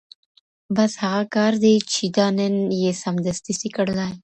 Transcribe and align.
بس 0.75 0.91
هغه 1.03 1.23
کار 1.35 1.53
دی 1.63 1.73
چي 1.93 2.05
دا 2.17 2.27
نن 2.37 2.55
یې 2.81 2.91
سمدستي 3.03 3.53
سې 3.59 3.69
کړلای 3.75 4.13